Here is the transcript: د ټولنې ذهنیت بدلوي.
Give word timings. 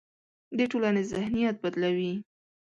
د 0.57 0.59
ټولنې 0.71 1.01
ذهنیت 1.11 1.55
بدلوي. 1.63 2.13